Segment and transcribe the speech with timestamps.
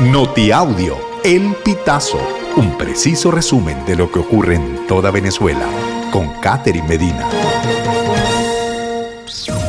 [0.00, 2.18] Notiaudio, El Pitazo,
[2.58, 5.66] un preciso resumen de lo que ocurre en toda Venezuela,
[6.12, 7.26] con Catherine Medina.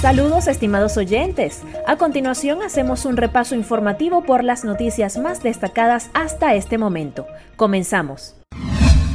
[0.00, 1.62] Saludos estimados oyentes.
[1.88, 7.26] A continuación hacemos un repaso informativo por las noticias más destacadas hasta este momento.
[7.56, 8.36] Comenzamos.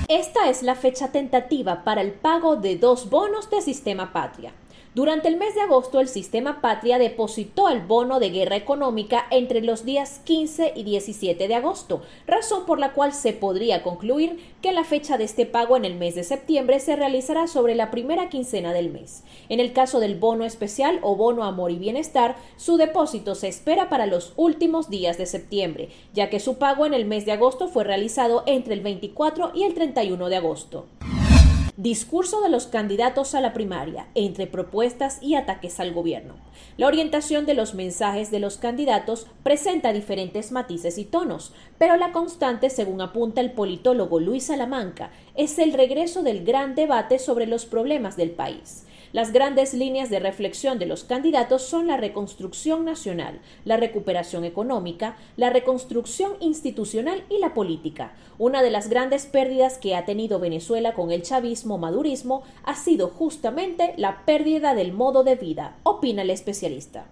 [0.10, 4.52] Esta es la fecha tentativa para el pago de dos bonos de Sistema Patria.
[4.95, 9.61] Durante el mes de agosto, el Sistema Patria depositó el bono de guerra económica entre
[9.61, 14.71] los días 15 y 17 de agosto, razón por la cual se podría concluir que
[14.71, 18.29] la fecha de este pago en el mes de septiembre se realizará sobre la primera
[18.29, 19.23] quincena del mes.
[19.50, 23.89] En el caso del bono especial o bono amor y bienestar, su depósito se espera
[23.89, 27.67] para los últimos días de septiembre, ya que su pago en el mes de agosto
[27.67, 30.86] fue realizado entre el 24 y el 31 de agosto.
[31.77, 36.33] Discurso de los candidatos a la primaria, entre propuestas y ataques al gobierno.
[36.75, 42.11] La orientación de los mensajes de los candidatos presenta diferentes matices y tonos, pero la
[42.11, 47.67] constante, según apunta el politólogo Luis Salamanca, es el regreso del gran debate sobre los
[47.67, 48.87] problemas del país.
[49.13, 55.16] Las grandes líneas de reflexión de los candidatos son la reconstrucción nacional, la recuperación económica,
[55.38, 58.13] la reconstrucción institucional y la política.
[58.38, 63.94] Una de las grandes pérdidas que ha tenido Venezuela con el chavismo-madurismo ha sido justamente
[63.97, 67.05] la pérdida del modo de vida, opina el especialista.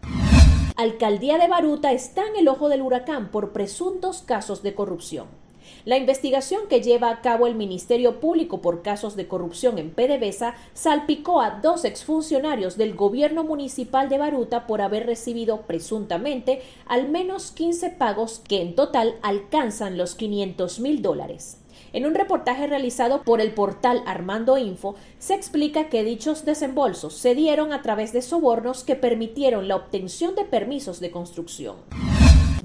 [0.76, 5.45] Alcaldía de Baruta está en el ojo del huracán por presuntos casos de corrupción.
[5.86, 10.56] La investigación que lleva a cabo el Ministerio Público por casos de corrupción en PDVSA
[10.74, 17.52] salpicó a dos exfuncionarios del gobierno municipal de Baruta por haber recibido presuntamente al menos
[17.52, 21.60] 15 pagos que en total alcanzan los 500 mil dólares.
[21.94, 27.36] En un reportaje realizado por el portal Armando Info, se explica que dichos desembolsos se
[27.36, 31.76] dieron a través de sobornos que permitieron la obtención de permisos de construcción.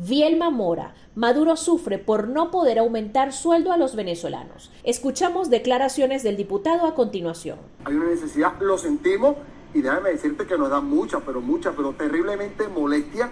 [0.03, 4.73] Vielma Mora, Maduro sufre por no poder aumentar sueldo a los venezolanos.
[4.83, 7.59] Escuchamos declaraciones del diputado a continuación.
[7.85, 9.37] Hay una necesidad, lo sentimos
[9.75, 13.29] y déjame decirte que nos da mucha, pero mucha, pero terriblemente molestia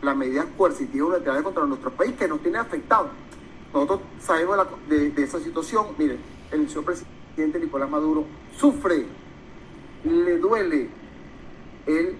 [0.00, 3.08] las medidas coercitivas unilaterales contra nuestro país que nos tiene afectado.
[3.74, 5.86] Nosotros sabemos de, de esa situación.
[5.98, 6.18] Mire,
[6.52, 8.26] el señor presidente Nicolás Maduro
[8.56, 9.06] sufre,
[10.04, 10.88] le duele
[11.86, 12.14] el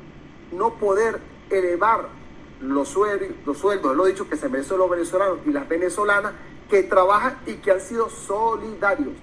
[0.50, 2.19] no poder elevar
[2.60, 6.32] los sueldos, los sueldos, lo dicho, que se merecen los venezolanos y las venezolanas
[6.68, 9.14] que trabajan y que han sido solidarios.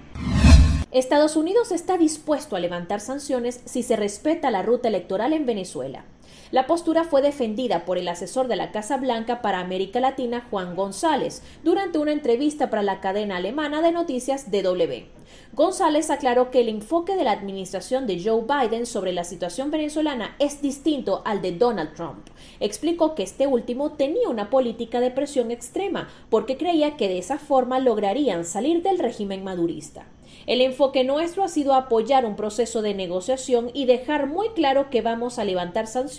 [0.90, 6.04] Estados Unidos está dispuesto a levantar sanciones si se respeta la ruta electoral en Venezuela.
[6.50, 10.76] La postura fue defendida por el asesor de la Casa Blanca para América Latina, Juan
[10.76, 15.18] González, durante una entrevista para la cadena alemana de noticias DW.
[15.52, 20.36] González aclaró que el enfoque de la administración de Joe Biden sobre la situación venezolana
[20.38, 22.26] es distinto al de Donald Trump.
[22.60, 27.38] Explicó que este último tenía una política de presión extrema porque creía que de esa
[27.38, 30.06] forma lograrían salir del régimen madurista.
[30.46, 35.02] El enfoque nuestro ha sido apoyar un proceso de negociación y dejar muy claro que
[35.02, 36.17] vamos a levantar sanciones